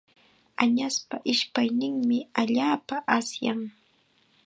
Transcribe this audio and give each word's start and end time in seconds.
Añaspa 0.63 1.15
ishpayninmi 1.31 2.17
allaapa 2.41 2.95
asyan. 3.17 3.59